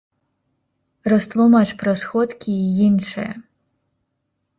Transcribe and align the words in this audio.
Растлумач 1.11 1.69
пра 1.81 1.93
сходкі 2.03 2.51
і 2.63 2.71
іншае. 2.87 3.27